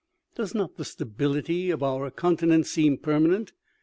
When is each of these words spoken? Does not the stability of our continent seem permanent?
Does 0.33 0.55
not 0.55 0.77
the 0.77 0.83
stability 0.83 1.69
of 1.69 1.83
our 1.83 2.09
continent 2.09 2.65
seem 2.65 2.97
permanent? 2.97 3.53